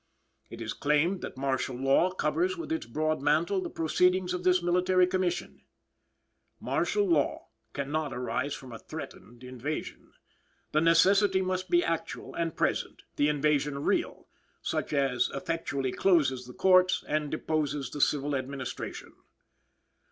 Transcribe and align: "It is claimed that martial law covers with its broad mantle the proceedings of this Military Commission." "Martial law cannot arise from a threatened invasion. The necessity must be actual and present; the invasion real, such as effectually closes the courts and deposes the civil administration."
"It 0.49 0.61
is 0.61 0.73
claimed 0.73 1.21
that 1.21 1.37
martial 1.37 1.75
law 1.75 2.09
covers 2.09 2.57
with 2.57 2.71
its 2.71 2.87
broad 2.87 3.21
mantle 3.21 3.61
the 3.61 3.69
proceedings 3.69 4.33
of 4.33 4.43
this 4.43 4.63
Military 4.63 5.05
Commission." 5.05 5.61
"Martial 6.59 7.07
law 7.07 7.49
cannot 7.73 8.11
arise 8.11 8.55
from 8.55 8.71
a 8.71 8.79
threatened 8.79 9.43
invasion. 9.43 10.13
The 10.71 10.81
necessity 10.81 11.43
must 11.43 11.69
be 11.69 11.83
actual 11.83 12.33
and 12.33 12.57
present; 12.57 13.03
the 13.15 13.29
invasion 13.29 13.83
real, 13.83 14.27
such 14.63 14.91
as 14.91 15.29
effectually 15.35 15.91
closes 15.91 16.47
the 16.47 16.53
courts 16.55 17.03
and 17.07 17.29
deposes 17.29 17.91
the 17.91 18.01
civil 18.01 18.35
administration." 18.35 19.13